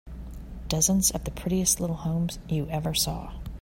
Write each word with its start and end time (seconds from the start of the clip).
Dozens 0.67 1.11
of 1.11 1.25
the 1.25 1.29
prettiest 1.31 1.79
little 1.79 1.97
homes 1.97 2.39
you 2.49 2.67
ever 2.71 2.91
saw. 2.91 3.33